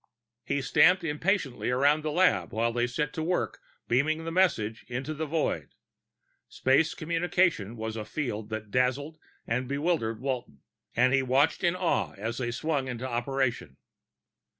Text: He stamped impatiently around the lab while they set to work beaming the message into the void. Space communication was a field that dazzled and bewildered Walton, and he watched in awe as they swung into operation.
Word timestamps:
He 0.43 0.63
stamped 0.63 1.03
impatiently 1.03 1.69
around 1.69 2.01
the 2.01 2.11
lab 2.11 2.51
while 2.51 2.73
they 2.73 2.87
set 2.87 3.13
to 3.13 3.21
work 3.21 3.59
beaming 3.87 4.25
the 4.25 4.31
message 4.31 4.83
into 4.87 5.13
the 5.13 5.27
void. 5.27 5.75
Space 6.49 6.95
communication 6.95 7.77
was 7.77 7.95
a 7.95 8.03
field 8.03 8.49
that 8.49 8.71
dazzled 8.71 9.19
and 9.45 9.67
bewildered 9.69 10.19
Walton, 10.19 10.61
and 10.95 11.13
he 11.13 11.21
watched 11.21 11.63
in 11.63 11.75
awe 11.75 12.13
as 12.17 12.39
they 12.39 12.49
swung 12.49 12.87
into 12.87 13.07
operation. 13.07 13.77